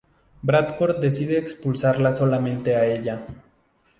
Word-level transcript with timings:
Bradford 0.41 0.97
decide 0.99 1.37
expulsarla 1.37 2.11
solamente 2.11 2.75
a 2.75 2.87
ella. 2.87 3.23